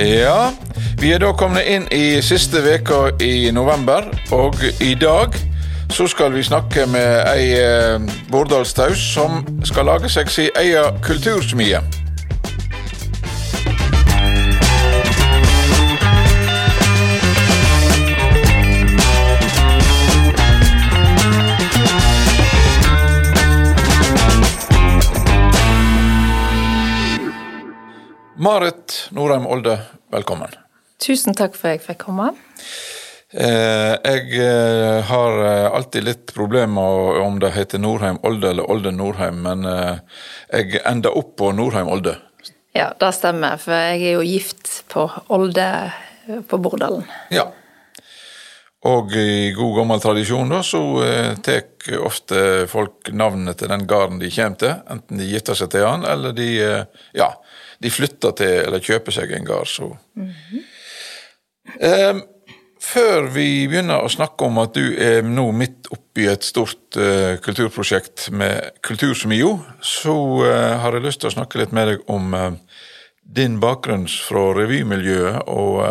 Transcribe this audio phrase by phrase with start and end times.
[0.00, 0.50] Ja,
[1.00, 5.36] vi er da kommet inn i siste veka i november, og i dag
[5.92, 11.82] så skal vi snakke med ei eh, bordalstaus som skal lage seg si egen kultursmie.
[28.40, 29.74] Marit Norheim Olde,
[30.08, 30.48] velkommen.
[31.04, 32.30] Tusen takk for at jeg fikk komme.
[33.36, 38.94] Eh, jeg eh, har eh, alltid litt problemer om det heter Norheim Olde eller Olde
[38.96, 42.16] Norheim, men eh, jeg ender opp på Norheim Olde.
[42.72, 45.04] Ja, det stemmer, for jeg er jo gift på
[45.36, 45.68] Olde
[46.48, 47.04] på Bordalen.
[47.28, 47.50] Ja.
[48.88, 54.16] Og i god gammel tradisjon da, så eh, tar ofte folk navnet til den gården
[54.24, 56.48] de kommer til, enten de gifter seg til han, eller de,
[57.12, 57.34] ja,
[57.80, 59.70] de flytter til eller kjøper seg en gard.
[59.70, 59.88] Så.
[61.80, 62.22] um,
[62.80, 67.36] før vi begynner å snakke om at du er nå midt oppi et stort uh,
[67.44, 72.34] kulturprosjekt med Kultursmio, så uh, har jeg lyst til å snakke litt med deg om
[72.36, 72.50] uh,
[73.30, 75.84] din bakgrunn fra revymiljøet, og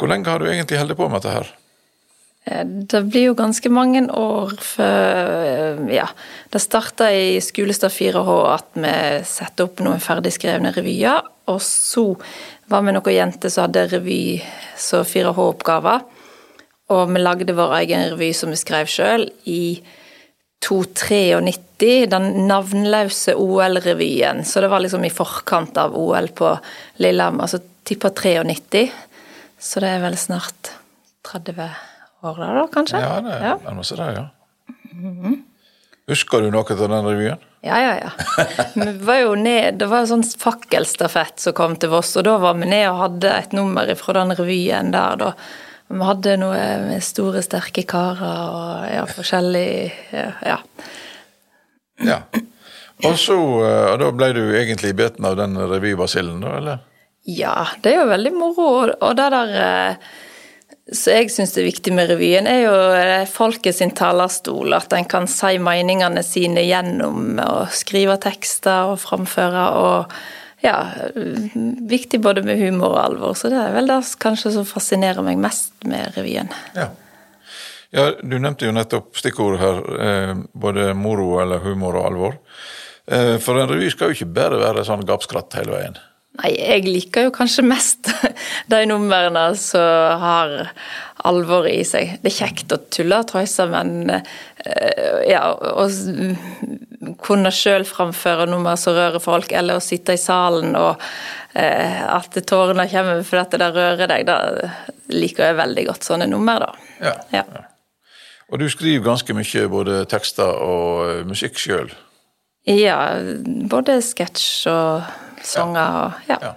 [0.00, 1.50] hvor lenge har du egentlig holdt på med dette her?
[2.44, 6.08] Eh, Det blir jo ganske mange år før Ja,
[6.50, 11.22] det starta i Skolestad 4H at vi satte opp noen ferdigskrevne revyer.
[11.48, 12.16] Og så
[12.70, 14.42] var vi noen jenter som hadde revy
[14.78, 16.04] som 4H-oppgaver.
[16.92, 19.82] Og vi lagde vår egen revy som vi skrev sjøl, i
[20.62, 24.44] 293, den navnløse OL-revyen.
[24.46, 26.52] Så det var liksom i forkant av OL på
[27.02, 28.90] Lillehammer, Altså tippa 93.
[29.58, 30.76] Så det er vel snart
[31.26, 31.91] 30
[32.22, 33.00] år da, kanskje?
[33.02, 33.54] Ja, det ja.
[33.64, 34.26] nærmer seg det, ja.
[36.10, 37.42] Husker du noe av den revyen?
[37.62, 38.10] Ja, ja, ja.
[38.74, 42.34] Vi var jo ned, det var en sånn fakkelstafett som kom til Voss, og da
[42.42, 45.16] var vi ned og hadde et nummer fra den revyen der.
[45.20, 45.30] da.
[45.92, 49.68] Vi hadde noe med store, sterke karer og ja, forskjellig
[50.12, 50.58] Ja.
[52.02, 52.18] Ja.
[53.06, 53.34] Og så,
[53.66, 56.82] eh, og da ble du egentlig beten av den revybasillen, da, eller?
[57.26, 58.66] Ja, det er jo veldig moro.
[58.82, 59.96] og- Og det der
[60.90, 64.74] Så jeg syns er viktig med revyen, er jo eh, folket sin talerstol.
[64.74, 69.68] At en kan si meningene sine gjennom å skrive tekster og framføre.
[69.78, 70.16] Og
[70.66, 70.80] ja,
[71.86, 73.38] viktig både med humor og alvor.
[73.38, 76.50] Så det er vel det kanskje som fascinerer meg mest med revyen.
[76.74, 76.90] Ja.
[77.94, 78.10] ja.
[78.18, 82.40] Du nevnte jo nettopp stikkordet her, eh, både moro eller humor og alvor.
[83.06, 86.02] Eh, for en revy skal jo ikke bare være sånn gapskratt hele veien.
[86.40, 88.08] Nei, jeg liker jo kanskje mest
[88.72, 90.54] de numrene som har
[91.28, 92.16] alvor i seg.
[92.22, 95.84] Det er kjekt å tulle og tøyse, men eh, ja, å
[97.22, 101.02] kunne sjøl framføre nummer som rører folk, eller å sitte i salen og
[101.52, 104.38] eh, at tårene kommer fordi det rører deg, da
[105.12, 106.88] liker jeg veldig godt sånne nummer, da.
[107.02, 107.14] Ja.
[107.42, 107.66] Ja.
[108.52, 111.92] Og du skriver ganske mye både tekster og eh, musikk sjøl.
[112.68, 112.96] ja
[113.68, 115.12] både sketsj og
[115.46, 116.38] sanger og ja.
[116.42, 116.54] Ja.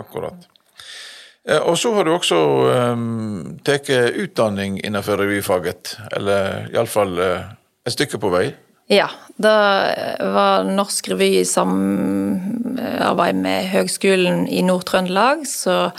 [0.00, 0.48] Akkurat.
[1.48, 2.38] Eh, Og så har du også
[2.94, 7.52] um, tatt utdanning innenfor revyfaget, eller iallfall uh,
[7.84, 8.46] et stykke på vei.
[8.92, 9.08] Ja,
[9.40, 9.52] det
[10.34, 15.92] var Norsk Revy i samarbeid med Høgskolen i Nord-Trøndelag, så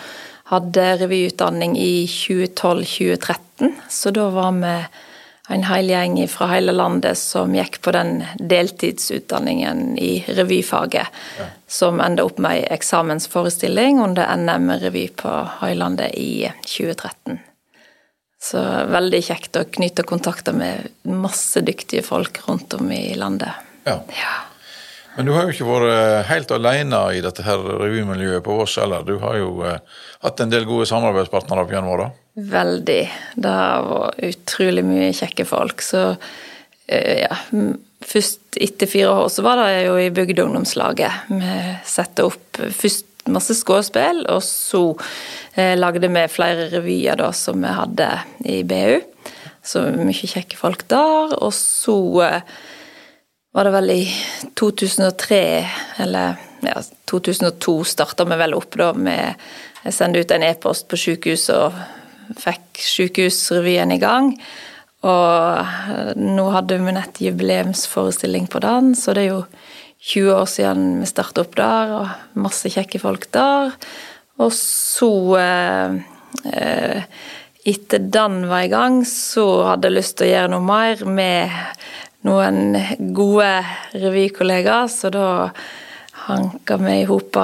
[0.51, 3.71] hadde revyutdanning i 2012-2013.
[3.89, 4.75] Så da var vi
[5.49, 11.07] en hel gjeng fra hele landet som gikk på den deltidsutdanningen i revyfaget,
[11.67, 17.41] som enda opp med ei eksamensforestilling under NM Revy på Høylandet i 2013.
[18.43, 23.51] Så veldig kjekt å knytte kontakter med masse dyktige folk rundt om i landet.
[23.87, 23.99] Ja.
[24.15, 24.33] Ja.
[25.15, 29.03] Men du har jo ikke vært helt alene i dette her revymiljøet på Voss heller.
[29.05, 29.79] Du har jo eh,
[30.25, 32.07] hatt en del gode samarbeidspartnere opp gjennom åra.
[32.33, 33.01] Veldig.
[33.35, 33.55] Det
[33.87, 35.83] var utrolig mye kjekke folk.
[35.85, 36.05] Så
[36.87, 37.41] eh, ja
[38.03, 41.29] Først etter fire år så var det jo i Bygdeungdomslaget.
[41.31, 41.53] Vi
[41.87, 44.81] satte opp først masse skuespill, og så
[45.55, 48.09] eh, lagde vi flere revyer da som vi hadde
[48.51, 48.99] i BU.
[49.63, 51.37] Så mye kjekke folk der.
[51.39, 51.95] Og så
[52.27, 52.53] eh,
[53.55, 54.03] var det vel i
[54.59, 55.41] 2003,
[56.03, 56.79] eller ja,
[57.11, 59.39] 2002 starta vi vel opp da med
[59.83, 62.02] Jeg sendte ut en e-post på sykehuset og
[62.39, 64.33] fikk Sykehusrevyen i gang.
[65.03, 69.41] Og nå hadde vi nett jubileumsforestilling på den, så det er jo
[70.03, 73.75] 20 år siden vi starta opp der, og masse kjekke folk der.
[74.43, 76.01] Og så eh,
[77.63, 81.53] Etter den var i gang, så hadde jeg lyst til å gjøre noe mer med
[82.27, 82.75] noen
[83.15, 83.51] gode
[83.95, 85.27] revykollegaer, så da
[86.25, 87.39] hanka vi i hop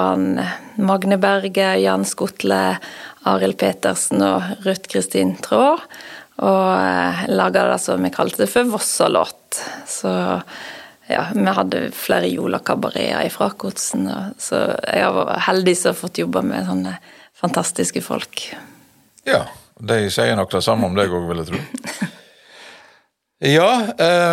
[0.80, 2.60] Magne Berge, Jan Skutle,
[3.28, 5.76] Arild Petersen og Ruth Kristin Traa.
[6.40, 9.60] Og eh, laga det som vi kalte det for Vossalåt.
[9.88, 10.12] Så
[11.10, 14.08] ja, vi hadde flere jolakabareter i Frakotsen.
[14.38, 16.94] så jeg vært heldig som har fått jobbe med sånne
[17.40, 18.46] fantastiske folk.
[19.26, 19.44] Ja,
[19.80, 22.08] de sier nok det samme om deg òg, vil jeg tro.
[23.40, 23.86] Ja,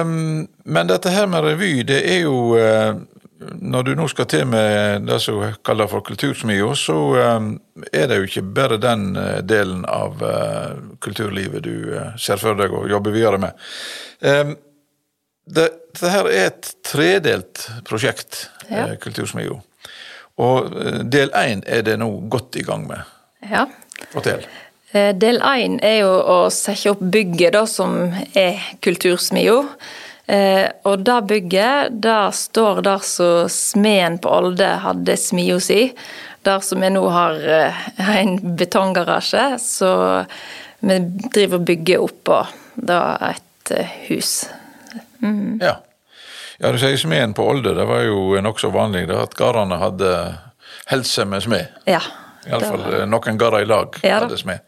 [0.03, 2.97] um, men dette her med revy, det er jo uh,
[3.37, 6.95] Når du nå skal til med det som kalles for kultursmia, så
[7.37, 7.51] um,
[7.93, 10.73] er det jo ikke bare den uh, delen av uh,
[11.03, 11.75] kulturlivet du
[12.17, 13.67] ser for deg å jobbe videre med.
[15.47, 18.89] Det, dette her er et tredelt prosjekt, ja.
[18.99, 19.61] Kultursmia.
[20.43, 20.73] Og
[21.09, 23.05] del én er det nå godt i gang med.
[23.47, 23.63] Ja.
[24.11, 24.43] Fortell.
[24.95, 27.97] Eh, del én er jo å sette opp bygget da, som
[28.37, 29.57] er kultursmia.
[30.27, 35.85] Eh, og det bygget det står der som smeden på Olde hadde smia si.
[36.43, 37.85] Der som vi nå har eh,
[38.19, 39.91] en betonggarasje, så
[40.83, 40.99] vi
[41.31, 42.41] driver og bygger oppå
[42.75, 43.01] da
[43.31, 43.73] et
[44.09, 44.49] hus.
[45.23, 45.57] Mm.
[45.63, 45.77] Ja.
[46.59, 47.73] ja, du sier smeden på Olde.
[47.79, 50.13] Det var jo nokså vanlig da, at gårdene hadde
[50.91, 51.81] helse med smed.
[51.87, 52.03] Ja.
[52.47, 54.63] Iallfall noen gårder i lag ja, hadde smed.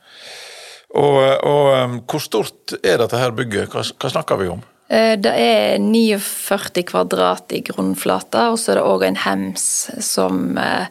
[0.99, 3.69] Og, og hvor stort er dette her bygget?
[3.69, 4.63] Hva, hva snakker vi om?
[4.89, 9.65] Eh, det er 49 kvadrat i grunnflata, og så er det òg en hems
[10.01, 10.87] som eh,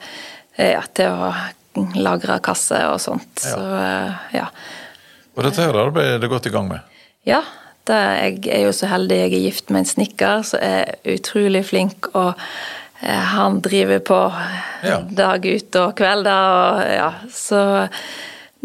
[0.54, 1.32] ja, til å
[1.98, 3.42] lagre kasser og sånt.
[3.42, 3.54] Ja.
[3.54, 4.46] Så, eh, ja.
[5.34, 7.00] Og dette her arbeidet er det godt i gang med?
[7.26, 7.42] Ja.
[7.88, 11.62] Det, jeg er jo så heldig jeg er gift med en snekker som er utrolig
[11.70, 12.10] flink.
[12.12, 12.36] og
[13.00, 14.18] han driver på
[14.82, 14.98] ja.
[15.08, 16.48] dag ut og kvelder.
[16.58, 17.62] Og, ja, så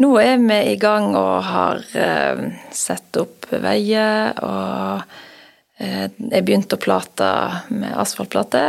[0.02, 2.42] nå er vi i gang og har eh,
[2.74, 5.22] satt opp veier og eh,
[5.78, 7.28] jeg begynte å plate
[7.74, 8.64] med asfaltplate,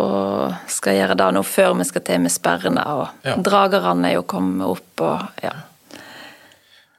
[0.00, 2.84] og skal gjøre det nå før vi skal til med sperrene.
[2.98, 3.36] Og ja.
[3.38, 5.54] dragerne er jo kommet opp og ja.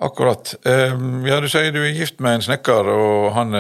[0.02, 0.56] Akkurat.
[0.66, 3.54] Ehm, ja, Du sier du er gift med en snekker, og han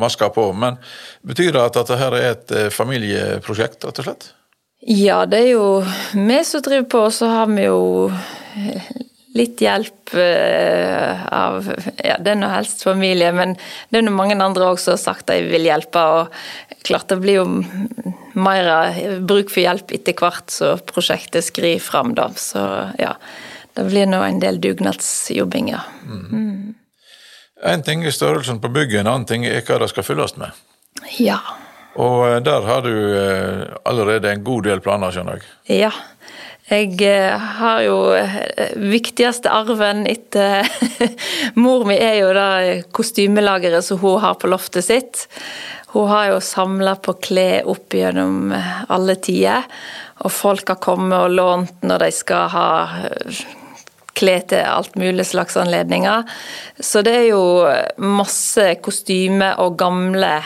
[0.00, 0.48] masker på.
[0.58, 0.80] Men
[1.22, 4.32] betyr det at dette her er et eh, familieprosjekt, rett og slett?
[4.82, 5.66] Ja, det er jo
[6.18, 8.10] vi som driver på, og så har vi jo
[9.38, 11.68] litt hjelp uh, av
[12.04, 13.54] ja, Det er nå helst familie, men
[13.90, 16.02] det er nå mange andre også som har sagt de vil hjelpe.
[16.02, 17.46] Og klart det blir jo
[18.34, 18.68] mer
[19.24, 22.28] bruk for hjelp etter hvert så prosjektet skrir fram, da.
[22.36, 22.62] Så
[23.00, 23.16] ja.
[23.72, 25.80] Det blir nå en del dugnadsjobbing, ja.
[26.04, 26.24] Mm.
[26.28, 26.74] Mm.
[27.72, 30.52] En ting er størrelsen på bygget, en annen ting er hva det skal fylles med.
[31.22, 31.38] Ja.
[32.00, 35.78] Og eh, der har du eh, allerede en god del planer, skjønner jeg?
[35.84, 35.92] Ja.
[36.70, 40.62] Jeg eh, har jo eh, viktigste arven etter
[41.62, 45.24] Mor mi er jo det kostymelageret som hun har på loftet sitt.
[45.90, 49.66] Hun har jo samla på klær opp gjennom eh, alle tider.
[50.22, 52.68] Og folk har kommet og lånt når de skal ha
[54.14, 56.22] klær til alt mulig slags anledninger.
[56.78, 57.42] Så det er jo
[57.98, 60.36] masse kostyme og gamle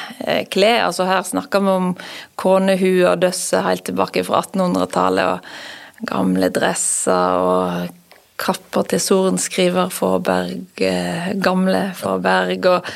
[0.48, 0.86] klær.
[0.86, 1.96] Altså her snakker vi om
[2.40, 5.34] konehue og døsse helt tilbake fra 1800-tallet.
[5.34, 5.74] og
[6.04, 7.94] gamle dresser og
[8.36, 12.66] kapper til sorenskriver Fåberg, eh, gamle Fåberg.
[12.66, 12.90] Og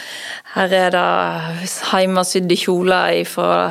[0.55, 3.63] her er det heimasydde kjoler fra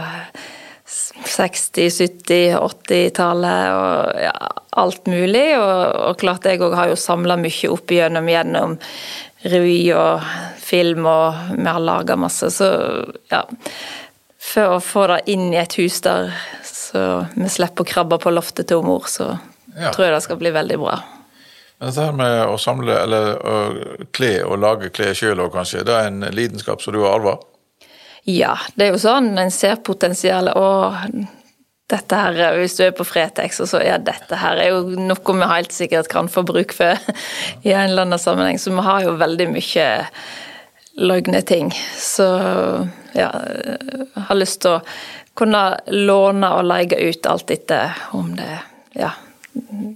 [0.89, 4.35] 60-, 70-, 80-tallet og ja,
[4.81, 5.47] alt mulig.
[5.59, 8.77] Og, og klart jeg òg har jo samla mye opp igjennom gjennom
[9.49, 10.25] revy og
[10.59, 12.73] film, og vi har laga masse, så
[13.31, 13.45] ja.
[14.49, 16.31] For å få det inn i et hus der
[16.89, 17.05] så
[17.35, 19.31] vi slipper å krabbe på loftet til mor, så
[19.75, 19.91] ja.
[19.93, 20.97] tror jeg det skal bli veldig bra.
[21.79, 23.57] Men dette her med å samle, eller å
[24.15, 27.37] kle og lage klær sjøl òg, kanskje, det er en lidenskap som du har arva?
[28.27, 29.31] Ja, det er jo sånn.
[29.39, 30.57] En ser potensialet.
[30.59, 31.23] Og
[31.89, 35.37] dette her, hvis du er på Fretex, og så ja, dette her er jo noe
[35.39, 36.99] vi helt sikkert kan få bruk for
[37.65, 38.59] i en eller annen sammenheng.
[38.59, 39.89] Så vi har jo veldig mye
[40.99, 41.71] løgne ting.
[41.95, 42.27] Så
[43.15, 44.83] ja, jeg har lyst til å
[45.39, 45.63] kunne
[45.95, 48.51] låne og leie ut alt etter om det
[48.99, 49.11] ja,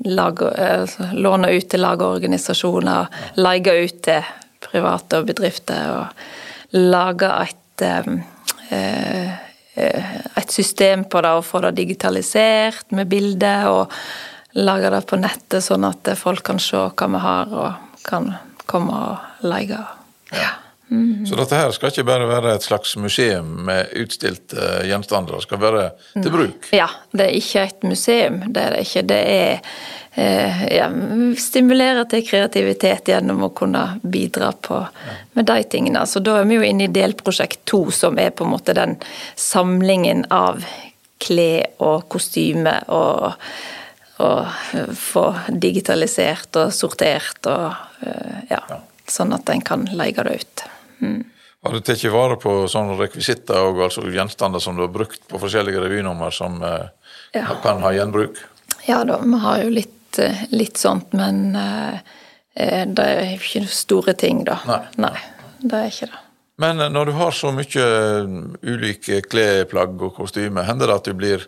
[0.05, 3.11] lag, altså, låne ut til lag og organisasjoner,
[3.43, 4.33] leie ut til
[4.63, 5.91] private og bedrifter.
[5.97, 7.81] Og lage et,
[8.71, 9.31] eh,
[10.35, 13.69] et system på det og få det digitalisert med bilder.
[13.69, 13.91] Og
[14.53, 18.33] lage det på nettet, sånn at folk kan se hva vi har og kan
[18.65, 19.79] komme og leie.
[20.33, 20.62] Ja.
[20.89, 21.25] Mm.
[21.25, 25.47] Så dette her skal ikke bare være et slags museum med utstilte uh, gjenstander, det
[25.47, 26.69] skal være til bruk?
[26.75, 29.03] Ja, det er ikke et museum, det er det ikke.
[29.09, 29.71] Det er
[30.19, 30.89] uh, ja,
[31.39, 34.83] stimulere til kreativitet gjennom å kunne bidra på,
[35.33, 36.05] med de tingene.
[36.09, 38.97] Så da er vi jo inne i delprosjekt to, som er på en måte den
[39.39, 40.61] samlingen av
[41.23, 43.31] klær og kostyme og
[44.23, 44.31] å
[44.99, 48.03] få digitalisert og sortert og
[48.51, 48.59] ja,
[49.11, 50.63] sånn at en kan leie det ut.
[51.01, 51.21] Mm.
[51.63, 55.39] Har du tatt vare på sånne rekvisitter og altså gjenstander som du har brukt på
[55.39, 56.89] forskjellige revynummer som eh,
[57.37, 57.45] ja.
[57.63, 58.41] kan ha gjenbruk?
[58.87, 60.19] Ja da, vi har jo litt,
[60.51, 62.01] litt sånt, men eh,
[62.53, 64.59] det er ikke store ting, da.
[64.67, 64.81] Nei.
[65.07, 65.15] Nei.
[65.63, 66.19] Det er ikke det.
[66.61, 67.85] Men når du har så mye
[68.61, 71.47] ulike klesplagg og kostymer, hender det at du blir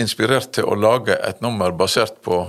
[0.00, 2.44] inspirert til å lage et nummer basert på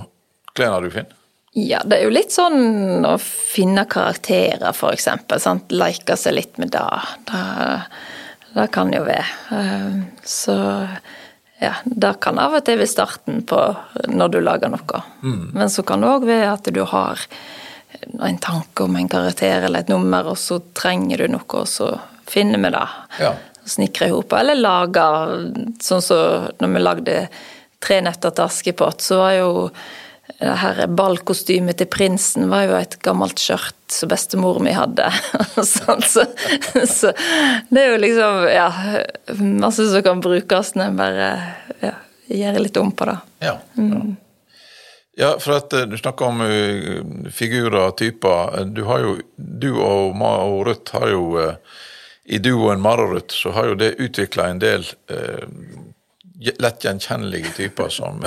[0.55, 1.16] klærne du finner?
[1.57, 4.75] Ja, det er jo litt sånn å finne karakterer.
[5.01, 5.71] Sant?
[5.73, 6.85] Leke seg litt med det.
[7.31, 8.67] det.
[8.73, 9.25] Kan jo være.
[9.57, 10.57] Eh, så
[11.61, 13.61] ja, det kan av og til være starten på
[14.13, 15.01] når du lager noe.
[15.25, 15.43] Mm.
[15.57, 17.25] Men så kan det òg være at du har
[18.21, 21.95] en tanke om en karakter eller et nummer, og så trenger du noe, og så
[22.29, 22.87] finner vi det.
[23.23, 23.35] Ja
[23.67, 24.33] snekre i hop.
[24.33, 25.05] Eller lage
[25.83, 26.19] Sånn som så
[26.61, 27.21] når vi lagde
[27.83, 29.49] Tre netter til Askepott, så var jo
[30.37, 35.07] det her ballkostymet til prinsen var jo et gammelt skjørt som bestemor mi hadde.
[35.75, 36.27] sånn, så,
[36.83, 37.13] så,
[37.71, 38.67] det er jo liksom ja,
[39.39, 41.31] masse som kan brukes når en bare
[41.81, 41.95] ja,
[42.27, 43.17] gjør litt om på det.
[43.47, 44.03] Ja, ja.
[45.23, 48.65] ja for at eh, du snakker om uh, figurer og typer.
[48.75, 51.77] Du, har jo, du og Ma og Ruth har jo uh,
[52.27, 55.47] i duoen Mararut så har jo det utvikla en del eh,
[56.37, 58.25] lett gjenkjennelige typer som,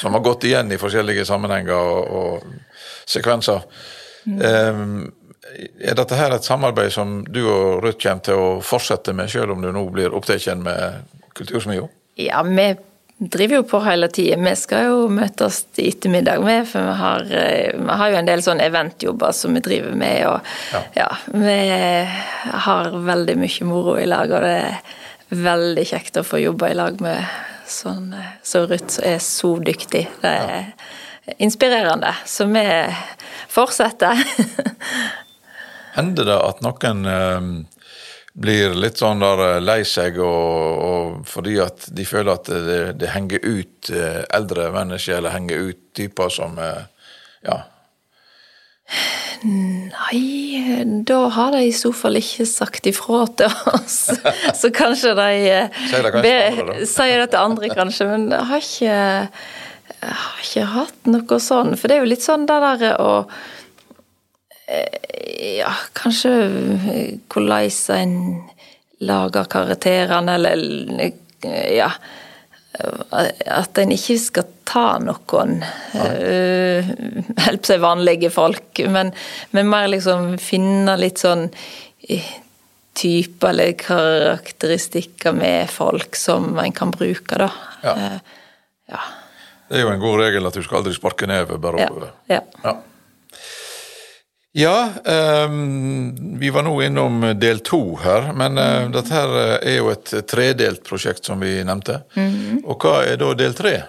[0.00, 3.64] som, har gått igjen i forskjellige sammenhenger og, og sekvenser.
[4.28, 4.42] Mm.
[4.42, 5.12] Um,
[5.80, 9.56] er dette her et samarbeid som du og Ruth kommer til å fortsette med, selv
[9.56, 11.86] om du nå blir opptatt med Kultursmia?
[12.18, 12.74] Ja, vi
[13.18, 14.36] driver jo på hele tida.
[14.42, 18.28] Vi skal jo møtes i ettermiddag med, for vi har, eh, vi har, jo en
[18.28, 20.26] del sånne eventjobber som vi driver med.
[20.28, 20.40] Og
[20.74, 20.82] ja.
[21.00, 21.08] ja.
[21.34, 21.58] vi
[22.68, 24.60] har veldig mye moro i lag, og det
[25.28, 27.24] veldig kjekt å få jobbe i lag med
[27.68, 30.06] sånn så Ruth som er så dyktig.
[30.22, 30.70] Det er
[31.36, 32.14] inspirerende.
[32.24, 32.64] Så vi
[33.48, 34.24] fortsetter.
[35.98, 37.48] Hender det at noen eh,
[38.38, 42.78] blir litt sånn der eh, lei seg og, og fordi at de føler at det,
[43.00, 46.60] det, henger ut eh, eldre mennesker, eller henger ut typer som
[47.42, 47.62] Ja.
[49.44, 53.98] Nei, da har de i så fall ikke sagt ifra til oss.
[54.58, 55.28] Så kanskje de
[55.90, 56.88] Sier det kanskje be, andre.
[56.90, 58.08] Sier det til andre, kanskje.
[58.10, 58.96] Men jeg har ikke,
[60.00, 61.76] jeg har ikke hatt noe sånn.
[61.78, 63.12] For det er jo litt sånn det derre å
[64.68, 66.32] ja, kanskje
[67.32, 68.16] hvordan en
[69.08, 71.12] lager karakterene, eller
[71.72, 71.92] ja
[72.78, 76.90] At en ikke skal ta noen uh,
[77.44, 79.12] Hjelpe seg vanlige folk, men,
[79.56, 81.48] men, mer liksom finne litt sånn
[82.98, 87.50] typer eller karakteristikker med folk som en kan bruke, da.
[87.82, 87.94] Ja.
[87.94, 88.36] Uh,
[88.94, 89.00] ja.
[89.68, 92.14] Det er jo en god regel at du skal aldri sparke nevet bare oppover.
[92.30, 92.40] Ja.
[92.62, 92.72] ja.
[92.72, 92.76] Ja,
[95.04, 99.90] um, vi var nå innom del to her, men uh, dette her eh, er jo
[99.92, 102.02] et tredelt prosjekt, som vi nevnte.
[102.16, 102.64] Mm -hmm.
[102.64, 103.82] Og hva er da del tre?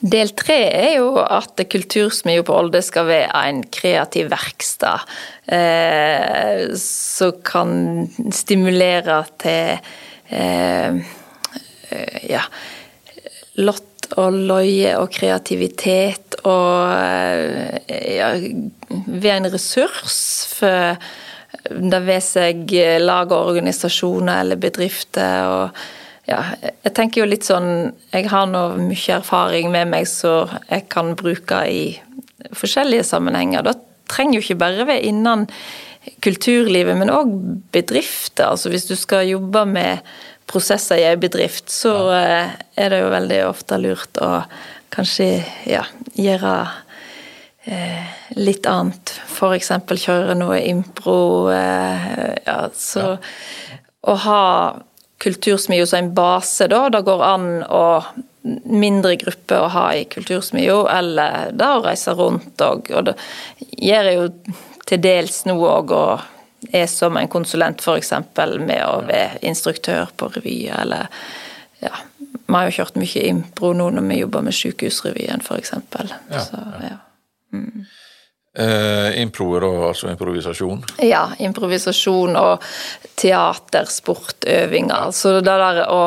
[0.00, 4.98] Del tre er jo at Kultursmia på Olde skal være en kreativ verksted
[5.46, 9.78] eh, som kan stimulere til
[10.28, 11.00] eh,
[12.28, 12.42] ja,
[13.56, 18.32] lott og løye og kreativitet og ja,
[19.06, 20.18] være en ressurs
[20.56, 20.98] for
[21.66, 25.46] det ved seg lag og organisasjoner eller bedrifter.
[25.46, 26.40] og ja,
[26.82, 31.14] jeg tenker jo litt sånn Jeg har nå mye erfaring med meg som jeg kan
[31.18, 31.82] bruke i
[32.54, 33.66] forskjellige sammenhenger.
[33.66, 33.74] Da
[34.10, 35.46] trenger jo ikke bare være innen
[36.22, 37.32] kulturlivet, men òg
[37.74, 38.52] bedrifter.
[38.52, 40.02] Altså hvis du skal jobbe med
[40.46, 41.94] prosesser i ei bedrift, så.
[42.14, 44.42] Eh, er det jo veldig ofte lurt å
[44.94, 46.54] kanskje ja, gjøre
[47.64, 49.16] eh, litt annet.
[49.26, 49.72] F.eks.
[50.06, 51.18] kjøre noe impro.
[51.52, 52.06] Eh,
[52.46, 53.16] ja, så ja.
[54.06, 54.44] å ha
[55.22, 57.86] Kultursmio som en base, da, det går an å
[58.64, 62.90] mindre grupper å ha i Kultursmio, eller da å reise rundt òg.
[62.92, 63.16] Og det
[63.80, 64.26] gjør jeg jo
[64.86, 68.12] til dels nå òg, og er som en konsulent f.eks.
[68.60, 71.10] med å være instruktør på revyer, eller
[71.82, 71.92] ja.
[72.56, 75.72] Vi har jo kjørt mye impro nå når vi jobber med Sykehusrevyen, f.eks.
[76.32, 76.98] Ja, Så, ja.
[77.52, 77.86] Mm.
[78.56, 80.80] Uh, impro da altså improvisasjon?
[81.04, 82.62] Ja, improvisasjon og
[83.20, 85.12] teatersportøvinger.
[85.12, 86.06] Så det der å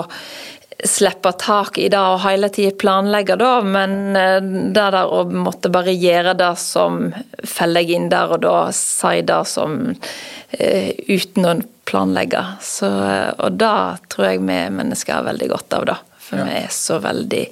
[0.90, 5.68] slippe tak i det og hele tida planlegge, da, men eh, det der å måtte
[5.74, 7.02] bare gjøre det som
[7.44, 11.56] faller inn der og da, si det som uh, uten å
[11.90, 12.44] planlegge.
[12.64, 13.80] Så, og det
[14.10, 15.98] tror jeg vi mennesker har veldig godt av, da.
[16.30, 17.46] For vi er så veldig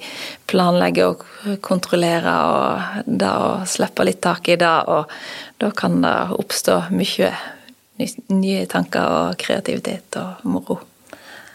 [0.46, 1.24] planlegge og
[1.64, 5.10] kontrollere og det å slippe litt tak i det, og
[5.58, 7.32] da kan det oppstå mye
[8.30, 10.78] nye tanker og kreativitet og moro.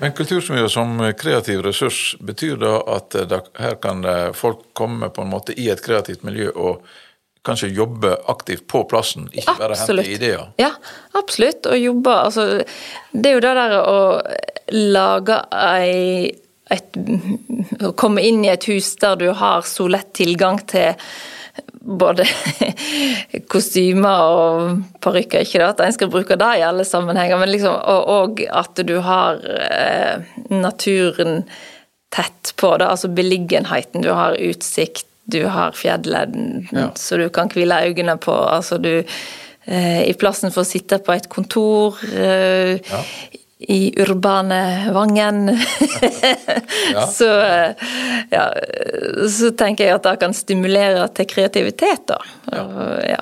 [0.02, 4.04] Men kultursmia som kreativ ressurs, betyr det at det, her kan
[4.36, 6.84] folk komme på en måte i et kreativt miljø og
[7.44, 10.50] kanskje jobbe aktivt på plassen, ikke bare hente ideer?
[10.60, 10.72] Ja,
[11.20, 11.68] absolutt.
[11.68, 12.46] Og jobbe Altså,
[13.12, 13.98] det er jo det der å
[14.74, 16.32] lage ei
[16.74, 16.98] et,
[17.84, 20.98] Å komme inn i et hus der du har så lett tilgang til
[21.84, 22.26] både
[23.52, 25.44] kostymer og parykker.
[25.44, 28.96] Ikke at en skal bruke det i alle sammenhenger, men liksom, og, og at du
[29.04, 31.44] har eh, naturen
[32.14, 32.76] tett på.
[32.78, 34.06] det, Altså beliggenheten.
[34.06, 36.36] Du har utsikt, du har fjellet
[36.72, 36.90] ja.
[37.00, 38.34] så du kan hvile øynene på.
[38.34, 43.06] altså du eh, I plassen for å sitte på et kontor eh, ja
[43.68, 45.48] i urbane Vangen.
[46.94, 47.08] ja.
[47.08, 47.30] så,
[48.30, 48.54] ja,
[49.30, 52.20] så tenker jeg at det kan stimulere til kreativitet, da.
[53.08, 53.22] Ja.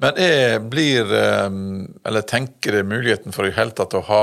[0.00, 4.22] Men er, blir Eller tenker det muligheten for i hele tatt å ha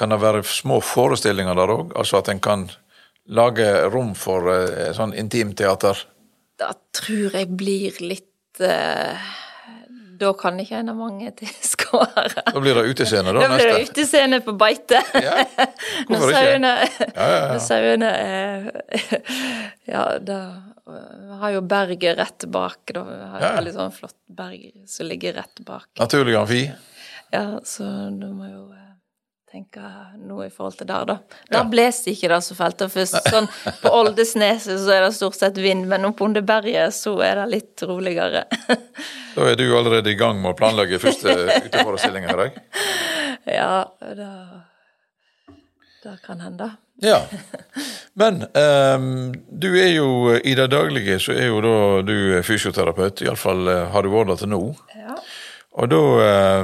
[0.00, 1.92] Kan det være små forestillinger der òg?
[2.00, 2.64] Altså at en kan
[3.28, 5.98] lage rom for eh, sånn intimteater?
[6.56, 9.45] Da tror jeg blir litt uh
[10.20, 12.44] da kan ikke en av mange tilskuere.
[12.46, 13.42] Da blir det utescene, da?
[13.42, 15.02] Da blir det utescene på beite.
[15.14, 15.34] Ja.
[16.08, 16.72] Hvorfor ikke?
[17.14, 17.60] Ja, ja, ja.
[17.62, 18.12] sauene
[19.96, 20.40] Ja, da
[20.86, 22.78] Vi har jo berget rett bak.
[22.94, 23.02] Da.
[23.02, 25.88] Vi har jo et veldig sånn flott berg som ligger rett bak.
[25.98, 26.60] Naturlig amfi?
[27.34, 28.85] Ja, så du må jo eh,
[29.56, 29.80] tenke
[30.26, 31.16] noe i forhold til der, da.
[31.48, 31.64] Der ja.
[31.70, 32.84] blåser ikke det så fælt.
[32.92, 33.48] sånn,
[33.80, 37.46] på Oldesneset så er det stort sett vind, men oppe under berget så er det
[37.54, 38.44] litt roligere.
[39.36, 41.36] da er du allerede i gang med å planlegge første
[41.68, 42.66] uteforestilling her, jeg?
[43.56, 44.32] Ja, det,
[46.04, 46.74] det kan hende.
[47.04, 47.22] Ja.
[48.16, 48.44] Men
[48.96, 53.82] um, du er jo i det daglige så er jo da du fysioterapeut, iallfall eh,
[53.92, 54.62] har du vært det til nå.
[54.96, 55.18] Ja.
[55.76, 56.62] Og da eh,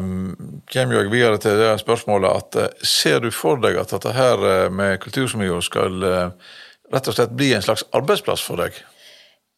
[0.72, 4.44] kommer jeg videre til det spørsmålet at eh, ser du for deg at dette her
[4.48, 6.54] eh, med kultursmia skal eh,
[6.92, 8.78] rett og slett bli en slags arbeidsplass for deg?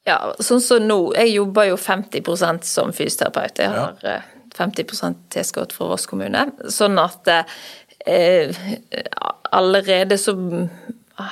[0.08, 0.98] Ja, sånn som nå.
[1.16, 3.62] Jeg jobber jo 50% som fysioterapeut.
[3.62, 4.18] Jeg har ja.
[4.58, 6.48] 50 eh, tilskudd fra Voss kommune.
[6.74, 8.58] Sånn at eh,
[9.54, 10.34] allerede så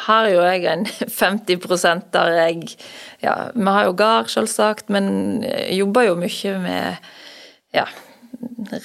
[0.06, 0.86] har jo jeg en
[1.24, 2.78] 50% der jeg
[3.22, 5.42] Ja, vi har jo gard, selvsagt, men
[5.74, 7.12] jobber jo mye med
[7.74, 7.84] ja,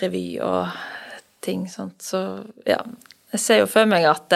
[0.01, 0.73] revy og
[1.45, 2.01] ting sånt.
[2.01, 2.21] Så
[2.65, 2.81] ja,
[3.33, 4.35] jeg ser jo for meg at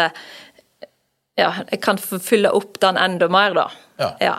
[1.40, 3.68] ja, jeg kan fylle opp den enda mer, da.
[4.02, 4.10] Ja.
[4.20, 4.38] ja.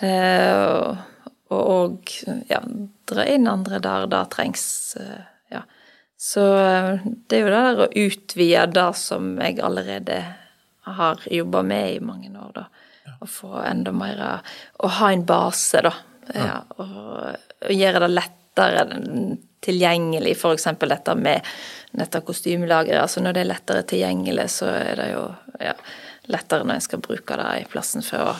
[0.00, 0.96] Uh,
[1.52, 2.10] og
[2.48, 2.62] ja,
[3.08, 4.64] dra inn andre der det trengs.
[4.98, 5.20] Uh,
[5.52, 5.62] ja.
[6.18, 10.22] Så uh, det er jo det der å utvide det som jeg allerede
[10.86, 12.66] har jobba med i mange år, da.
[13.22, 14.18] Å få enda mer
[14.82, 15.92] Å ha en base, da.
[16.34, 16.96] Ja, og,
[17.62, 18.82] og gjøre det lettere
[19.64, 20.68] tilgjengelig, f.eks.
[20.80, 21.46] dette med
[21.96, 23.02] dette kostymelageret.
[23.02, 25.24] Altså når det er lettere tilgjengelig, så er det jo
[25.62, 25.74] ja,
[26.32, 28.36] lettere når en skal bruke det i plassen for å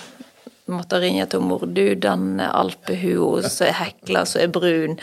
[0.72, 1.62] måtte ringe til mor.
[1.66, 4.96] Du, den alpehua som er hekla, som er brun,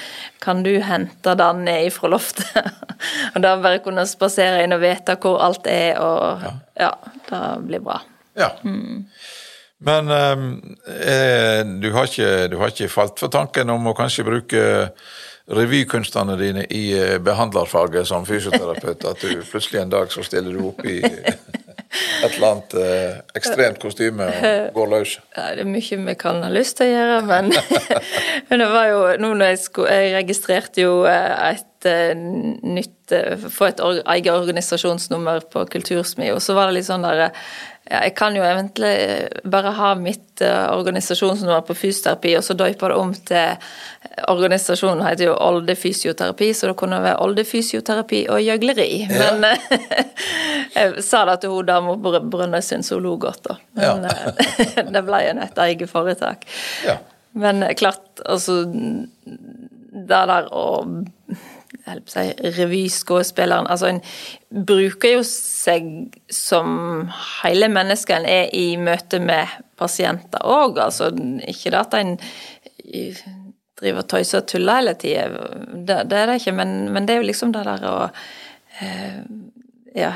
[0.43, 2.57] kan du hente den ned fra loftet?
[3.33, 6.91] og da bare kunne spasere inn og vite hvor alt er, og ja, ja
[7.29, 8.01] det blir bra.
[8.39, 8.51] Ja.
[8.65, 9.05] Mm.
[9.83, 14.23] Men um, eh, du, har ikke, du, har ikke, falt for tanken om å kanskje
[14.27, 14.63] bruke
[15.47, 20.69] revykunstene dine i eh, behandlerfaget som fysioterapeut, at du plutselig en dag så stiller du
[20.69, 21.01] opp i
[22.23, 25.17] et eller annet eh, ekstremt kostyme og går løs?
[25.35, 27.51] Ja, det er mye vi kan ha lyst til å gjøre, men,
[28.49, 32.91] men det var jo nå når jeg, skulle, jeg registrerte jo eh, et eh, nytt
[33.13, 37.35] Få et eget organisasjonsnummer på Kultursmi, og så var det litt sånn der
[37.83, 42.99] jeg kan jo eventuelt bare ha mitt uh, organisasjonsnummer på fysioterapi, og så døype det
[42.99, 43.65] om til
[44.29, 48.89] Organisasjonen heter jo Olde fysioterapi, så det kunne være Olde fysioterapi og gjøgleri.
[49.09, 49.31] Ja.
[49.33, 49.57] Men
[50.77, 53.57] jeg sa det til hun dama på Brønnøysund, hun lo godt, da.
[53.79, 54.13] Men ja.
[54.31, 56.47] Eh, det ble jo et eget foretak.
[56.87, 56.99] Ja.
[57.33, 60.65] Men klart, altså Det der å
[62.09, 62.25] si,
[62.57, 65.87] revyskuespilleren Altså, en bruker jo seg
[66.31, 67.07] som
[67.43, 70.79] hele mennesket en er i møte med pasienter òg.
[70.79, 71.11] Altså,
[71.47, 72.17] ikke det at en
[73.79, 75.27] driver og tøyser og tuller hele tida,
[75.73, 77.97] det, det, er det ikke, men, men, det er jo liksom det der å
[78.79, 79.21] eh,
[79.97, 80.11] ja,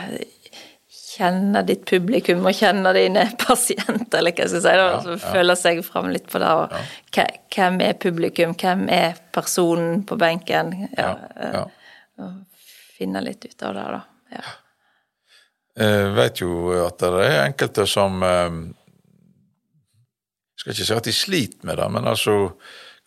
[1.18, 4.68] kjenne ditt publikum og kjenne dine pasienter, eller hva jeg skal si.
[4.68, 5.18] Da, ja, ja.
[5.24, 6.52] Føle seg fram litt på det.
[6.62, 6.78] Og,
[7.18, 7.26] ja.
[7.56, 10.74] Hvem er publikum, hvem er personen på benken?
[10.98, 11.66] Ja, ja.
[12.22, 12.34] Eh,
[12.98, 14.02] finne litt ut av det, da.
[14.38, 14.48] Ja.
[15.78, 16.52] Jeg vet jo
[16.82, 18.56] at det er enkelte som eh,
[20.58, 22.38] Jeg skal ikke si at de sliter med det, men altså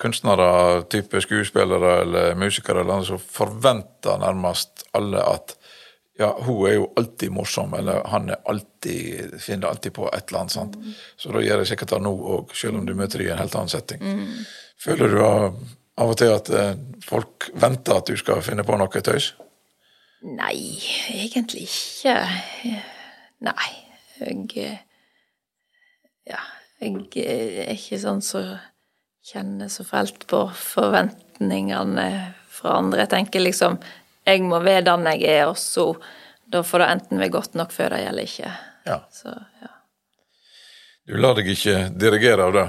[0.00, 5.56] kunstnere, type skuespillere eller musikere eller andre, som forventer nærmest alle at
[6.20, 10.42] ja, hun er jo alltid morsom, eller han er alltid, finner alltid på et eller
[10.42, 10.52] annet.
[10.52, 10.78] sant?
[11.16, 13.40] Så da gjør jeg sikkert det nå òg, selv om du møter dem i en
[13.40, 14.04] helt annen setting.
[14.80, 15.60] Føler du av,
[16.00, 16.72] og til at eh,
[17.04, 19.34] folk venter at du skal finne på noe tøys?
[20.24, 20.76] Nei,
[21.12, 22.16] egentlig ikke.
[23.44, 23.70] Nei.
[24.20, 24.80] Jeg
[26.28, 26.40] Ja,
[26.80, 28.58] jeg er ikke sånn som
[29.24, 33.04] kjenner så fælt på forventningene fra andre.
[33.04, 33.78] Jeg tenker liksom
[34.30, 35.92] jeg må være den jeg er, og så
[36.50, 38.52] da får det enten være godt nok før det gjelder ikke.
[38.88, 39.00] Ja.
[39.14, 39.72] Så, ja.
[41.10, 42.64] Du lar deg ikke dirigere av det?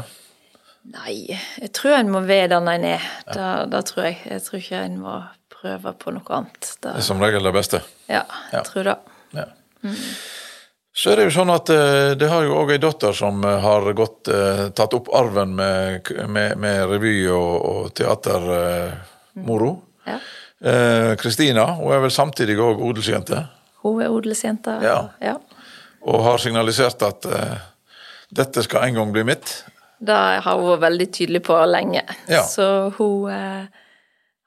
[0.92, 3.08] Nei, jeg tror en må være den en er.
[3.28, 3.34] Ja.
[3.34, 4.20] Da, da, tror jeg.
[4.26, 5.18] Jeg tror ikke en må
[5.54, 6.62] prøve på noe annet.
[6.82, 7.82] Det, Det er som regel det beste.
[8.10, 8.98] ja, jeg tror det.
[9.38, 9.48] Ja.
[10.94, 13.62] Så er det jo sånn at eh, det har jo òg ei datter som eh,
[13.64, 19.72] har gått, eh, tatt opp arven med, med, med revy og, og teatermoro.
[20.10, 20.18] Ja.
[20.62, 23.48] Eh, Kristina hun er vel samtidig òg odelsjente,
[23.82, 24.78] Hun er odelsjente.
[24.86, 25.10] Ja.
[25.22, 25.40] ja.
[26.06, 27.56] og har signalisert at eh,
[28.30, 29.64] dette skal en gang bli mitt.
[30.02, 32.04] Det har hun vært veldig tydelig på lenge.
[32.30, 32.44] Ja.
[32.46, 33.66] Så hun eh,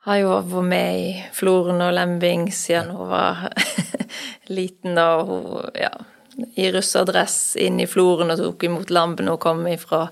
[0.07, 3.49] har jo vært med i Floren og Lembing siden hun var
[4.57, 5.93] liten, og hun ja,
[6.55, 10.07] i russerdress inn i Floren og tok imot lampen hun kom fra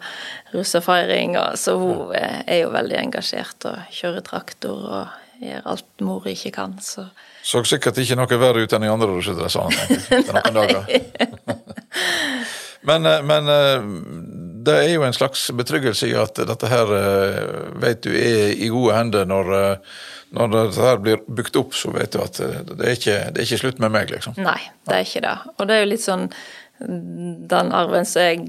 [0.51, 1.39] russerfeiring.
[1.55, 6.53] Så hun eh, er jo veldig engasjert og kjører traktor og gjør alt mor ikke
[6.55, 6.79] kan.
[6.81, 7.07] Så
[7.43, 9.87] Så sikkert ikke noe verre ut enn i andre russedressene,
[10.31, 10.87] noen dager.
[12.83, 13.83] Men, eh, men eh,
[14.67, 17.53] det er jo en slags betryggelse i at dette her eh,
[17.83, 19.53] vet du er i gode hender når,
[20.35, 23.47] når dette her blir bygd opp, så vet du at det er ikke, det er
[23.47, 24.35] ikke slutt med meg, liksom.
[24.43, 24.59] Nei,
[24.91, 25.37] det er ikke det.
[25.59, 26.27] Og det er jo litt sånn
[26.83, 28.49] den arven som jeg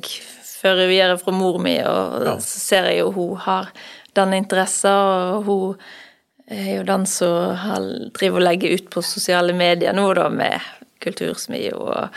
[0.64, 2.38] fører videre fra mor mi, og Ja.
[2.42, 3.70] så ser jeg jo hun har
[4.18, 5.78] den interessen, og hun
[6.52, 7.58] er jo den som
[8.16, 10.60] driver og legger ut på sosiale medier nå, da, med
[11.04, 12.14] kultursmi, og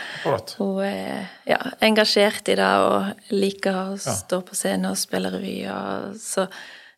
[0.57, 5.57] hun er ja, engasjert i det og liker å stå på scenen og spille revy.
[6.21, 6.47] Så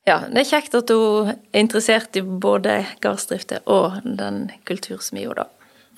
[0.08, 5.50] ja, det er kjekt at hun er interessert i både gardsdrifter og den kultursmia, da.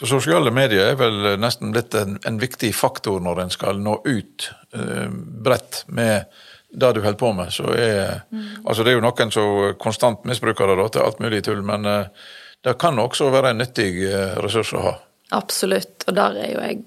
[0.01, 4.47] Sosiale medier er vel nesten blitt en, en viktig faktor når en skal nå ut
[4.73, 5.11] eh,
[5.45, 6.25] bredt med
[6.71, 7.53] det du holder på med.
[7.53, 8.21] Så er,
[8.65, 12.27] altså det er jo noen som konstant misbruker det til alt mulig tull, men eh,
[12.63, 14.93] det kan også være en nyttig eh, ressurs å ha.
[15.35, 16.83] Absolutt, og der er jo jeg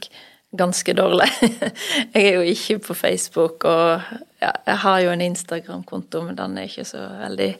[0.54, 1.28] ganske dårlig.
[2.14, 4.00] jeg er jo ikke på Facebook, og
[4.40, 7.50] jeg har jo en Instagram-konto, men den er ikke så veldig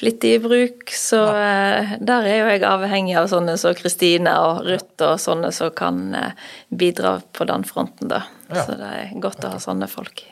[0.00, 0.90] flittig i bruk.
[0.94, 1.96] Så ja.
[1.98, 6.02] der er jo jeg avhengig av sånne som Kristine og Ruth og sånne som kan
[6.16, 8.24] eh, bidra på den fronten, da.
[8.50, 8.66] Ja.
[8.66, 10.26] Så det er godt å ha sånne folk.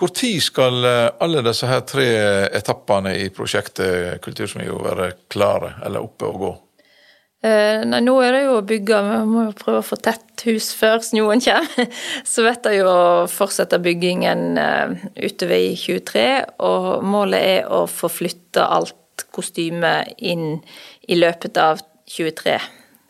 [0.00, 2.06] Tid skal eh, alle disse her tre
[2.56, 6.52] etappene i prosjektet Kultursmio være klare eller oppe og gå?
[7.42, 10.44] Eh, nei, nå er det jo å bygge, vi må jo prøve å få tett
[10.46, 11.94] hus før snøen kommer.
[12.32, 16.26] Så vet jeg jo å fortsette byggingen eh, utover i 23,
[16.62, 20.60] og målet er å få flytta alt kostyme inn
[21.10, 21.82] i løpet av
[22.14, 22.54] 23.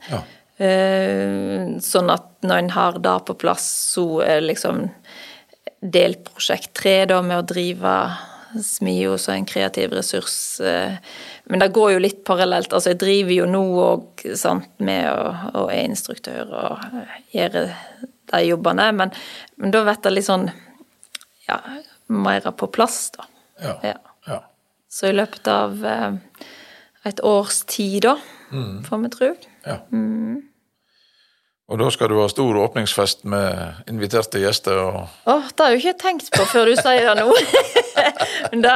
[0.09, 0.23] Ja.
[0.65, 4.87] Eh, sånn at når en har det på plass, så er liksom
[5.83, 7.95] delprosjekt tre da med å drive
[8.63, 10.61] SMIO som en kreativ ressurs.
[10.61, 10.97] eh,
[11.45, 12.73] Men det går jo litt parallelt.
[12.73, 14.23] Altså jeg driver jo nå òg
[14.79, 16.79] med å, er instruktør og
[17.33, 17.57] gjør
[18.33, 19.13] de jobbene, men,
[19.57, 20.51] men da blir det litt sånn
[21.49, 21.59] ja,
[22.07, 23.27] mer på plass, da.
[23.63, 23.75] Ja.
[23.83, 23.97] Ja.
[24.29, 24.39] ja.
[24.93, 26.47] Så i løpet av eh,
[27.09, 28.17] et års tid, da,
[28.87, 29.35] får vi tro.
[29.67, 29.81] ja.
[31.73, 34.99] Og da skal du ha stor åpningsfest med inviterte gjester og
[35.33, 37.33] Åh, det har jeg jo ikke tenkt på før du sier det nå.
[38.53, 38.75] Men det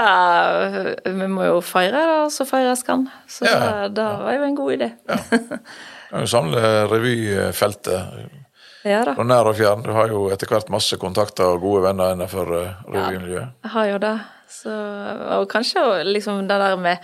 [1.19, 3.05] Vi må jo feire det, så feires kan.
[3.29, 3.59] Så Ja.
[3.61, 4.91] det, det var jo en god idé.
[6.09, 8.43] kan jo samle revyfeltet
[8.87, 9.83] Ja da, og nær og fjern.
[9.83, 13.49] Du har jo etter hvert masse kontakter og gode venner innenfor eh, revymiljøet.
[13.67, 14.15] jeg har jo det.
[14.47, 14.71] Så,
[15.37, 17.03] og kanskje liksom det der med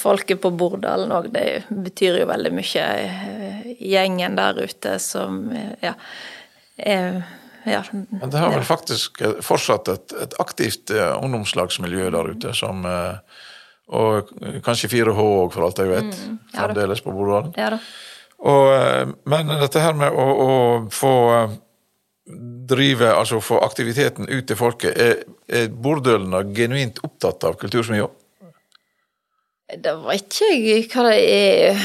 [0.00, 2.86] folket på Bordalen òg, det betyr jo veldig mye.
[3.78, 5.44] Gjengen der ute som
[5.82, 5.94] ja,
[6.76, 7.22] er
[7.64, 12.54] ja, Men det har vel faktisk eh, fortsatt et, et aktivt eh, ungdomslagsmiljø der ute
[12.56, 13.40] som eh,
[13.90, 14.30] Og
[14.64, 16.12] kanskje 4H òg, for alt jeg vet.
[16.14, 16.60] Mm, ja.
[16.60, 17.50] Fremdeles på Bordalen.
[17.58, 20.52] ja eh, men dette her med å, å
[20.94, 21.58] få eh,
[22.70, 28.06] drive, altså få aktiviteten ut til folket, er, er bordølene genuint opptatt av kultursmia?
[29.78, 31.84] Det vet ikke jeg hva det er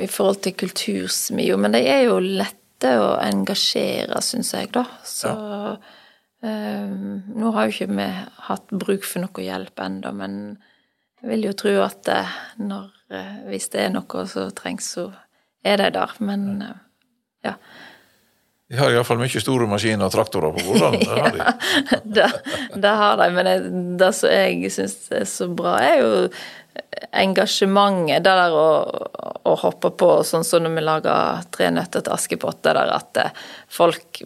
[0.00, 4.84] i forhold til kultursmio, men de er jo lett å engasjere, syns jeg, da.
[5.04, 5.32] Så
[6.46, 8.08] eh, Nå har jo ikke vi
[8.48, 10.38] hatt bruk for noe hjelp ennå, men
[11.18, 15.08] jeg vil jo tro at eh, når, eh, hvis det er noe som trengs, så
[15.66, 16.14] er de der.
[16.22, 16.76] Men eh,
[17.48, 17.56] ja.
[18.68, 21.00] De har iallfall mye store maskiner og traktorer på bordene.
[21.08, 22.00] Det har de.
[22.04, 22.28] det,
[22.76, 23.58] det har de, men det,
[24.00, 26.10] det som jeg syns er så bra, er jo
[27.12, 28.24] engasjementet.
[28.24, 28.68] Det der å,
[29.48, 33.20] å hoppe på, sånn som når vi lager Tre nøtter til Askepott, det der at
[33.22, 34.22] eh, folk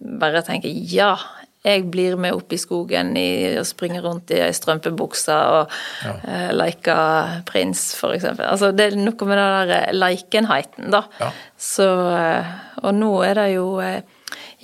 [0.00, 1.14] bare tenker ja.
[1.62, 6.14] Jeg blir med opp i skogen i, og springer rundt i ei strømpebukse og ja.
[6.26, 8.48] uh, leker prins, for eksempel.
[8.50, 11.04] Altså, det er noe med den der leikenheten, da.
[11.22, 11.28] Ja.
[11.54, 12.50] Så uh,
[12.82, 14.02] Og nå er det jo uh,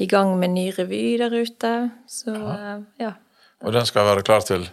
[0.02, 1.72] i gang med ny revy der ute,
[2.10, 2.34] så
[2.98, 3.14] ja.
[3.62, 4.66] Og den skal være klar til?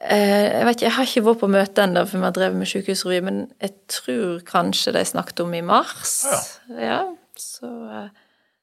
[0.00, 2.68] Jeg vet ikke, jeg har ikke vært på møte ennå, for vi har drevet med
[2.70, 6.14] sykehusrevy, men jeg tror kanskje de snakket om i mars.
[6.24, 6.40] Ja.
[6.80, 7.00] ja
[7.36, 7.68] så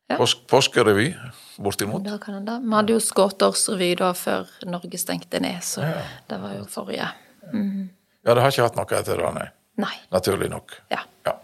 [0.07, 0.15] ja.
[0.15, 1.11] Påsk, påskerevy,
[1.59, 2.05] bortimot.
[2.05, 2.61] Da kan da.
[2.63, 6.03] Vi hadde jo skåtårsrevy da før Norge stengte ned, så ja.
[6.31, 7.09] det var jo forrige.
[7.51, 7.89] Mm.
[8.23, 9.47] Ja, det har ikke hatt noe etter det, nei.
[9.83, 9.95] nei.
[10.15, 10.77] Naturlig nok.
[10.93, 11.01] Ja.
[11.27, 11.35] ja.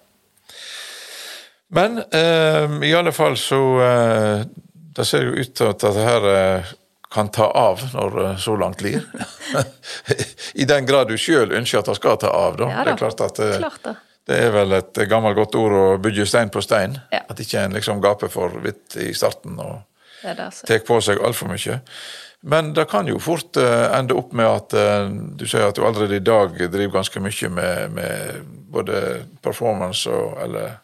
[1.75, 4.43] Men eh, i alle fall så eh,
[4.93, 6.73] Det ser jo ut til at dette her eh,
[7.13, 9.03] kan ta av når eh, så langt lir.
[10.61, 12.71] I den grad du sjøl ønsker at det skal ta av, da.
[12.71, 12.83] Ja, da.
[12.87, 13.95] Det er klart at eh, klart det.
[14.23, 16.95] Det er vel et gammelt godt ord å bygge stein på stein.
[17.11, 17.25] Ja.
[17.29, 19.81] At ikke en liksom gaper for vidt i starten og
[20.23, 21.81] tar på seg altfor mye.
[22.47, 24.77] Men det kan jo fort ende opp med at
[25.39, 29.03] du sier at du allerede i dag driver ganske mye med, med både
[29.43, 30.77] performance og eller,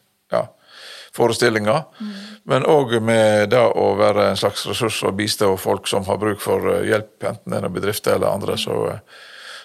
[1.20, 1.84] forestillinger.
[2.00, 2.14] Mm.
[2.50, 6.42] Men òg med det å være en slags ressurs og bistå folk som har bruk
[6.42, 8.58] for uh, hjelp, enten det er bedrifter eller andre.
[8.58, 8.96] så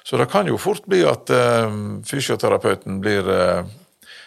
[0.05, 1.71] så det kan jo fort bli at uh,
[2.05, 3.65] fysioterapeuten blir uh,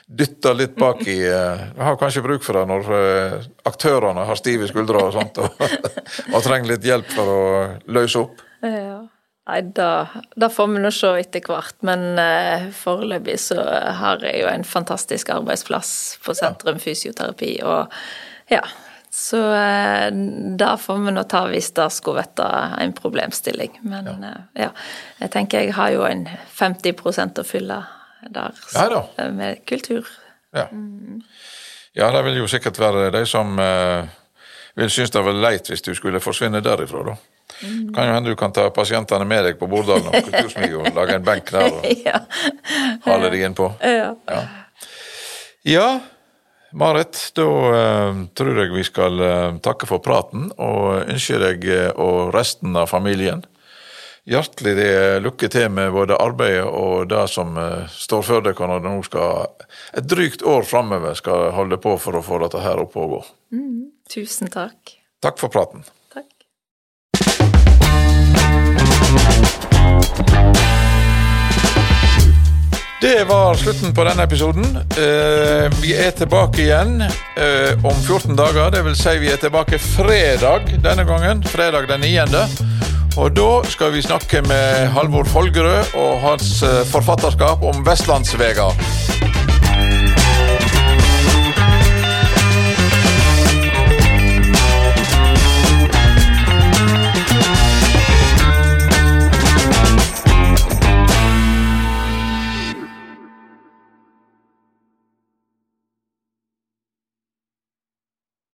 [0.08, 4.70] dytta litt bak i uh, Har kanskje bruk for det når uh, aktørene har stive
[4.72, 5.62] skuldre og sånt, og,
[6.34, 7.44] og, trenger litt hjelp for å
[7.94, 8.42] løse opp.
[8.66, 8.97] Ja.
[9.48, 11.78] Nei, da, får vi nå se etter hvert.
[11.88, 13.62] Men uh, foreløpig så
[14.02, 15.92] har jeg jo en fantastisk arbeidsplass
[16.26, 17.94] på Sentrum Fysioterapi, og
[18.52, 18.64] ja,
[19.18, 20.12] så eh,
[20.58, 22.50] da får vi nå ta hvis det skulle bli
[22.84, 23.80] en problemstilling.
[23.82, 24.18] Men ja.
[24.28, 24.68] Eh, ja.
[25.24, 26.28] jeg tenker jeg har jo en
[26.60, 27.80] 50 å fylle
[28.30, 29.02] der ja,
[29.34, 30.06] med kultur.
[30.54, 30.68] Ja.
[30.72, 31.24] Mm.
[31.98, 34.06] ja, det vil jo sikkert være de som uh,
[34.78, 37.18] vil synes det var leit hvis du skulle forsvinne derifra, da.
[37.62, 37.94] Mm.
[37.94, 41.18] Kan jo hende du kan ta pasientene med deg på Bordalen og Kultursmiget og lage
[41.18, 42.22] en benk der og ja.
[43.08, 43.72] hale deg innpå.
[43.82, 44.14] Ja.
[44.30, 44.44] ja.
[45.66, 45.90] ja.
[46.78, 51.92] Marit, da uh, tror jeg vi skal uh, takke for praten og ønske deg uh,
[51.96, 53.46] og resten av familien
[54.28, 54.76] hjertelig
[55.24, 57.56] lykke til med både arbeidet og det som
[57.88, 59.46] står for dere når det nå skal
[59.96, 63.22] et drygt år framover skal holde på for å få dette her opp og gå.
[63.56, 64.98] Mm, tusen takk.
[65.24, 65.88] Takk for praten.
[73.02, 74.66] Det var slutten på denne episoden.
[74.98, 78.72] Uh, vi er tilbake igjen uh, om 14 dager.
[78.74, 81.44] Det vil si vi er tilbake fredag denne gangen.
[81.46, 82.42] Fredag den 9.
[83.18, 88.72] Og da skal vi snakke med Halvor Folgerød og hans uh, forfatterskap om Vestlandsvega.